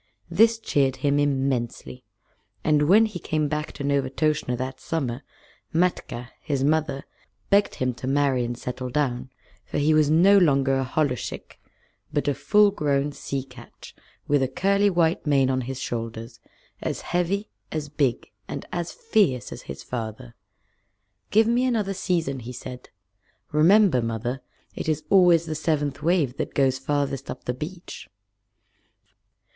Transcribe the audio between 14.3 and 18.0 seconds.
a curly white mane on his shoulders, as heavy, as